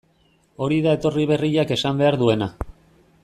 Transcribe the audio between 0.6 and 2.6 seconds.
Hori da etorri berriak esan behar duena.